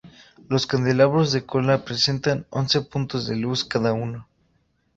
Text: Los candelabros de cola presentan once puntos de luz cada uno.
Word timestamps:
Los 0.49 0.65
candelabros 0.65 1.31
de 1.31 1.45
cola 1.45 1.85
presentan 1.85 2.47
once 2.49 2.81
puntos 2.81 3.27
de 3.27 3.35
luz 3.35 3.63
cada 3.63 3.93
uno. 3.93 4.27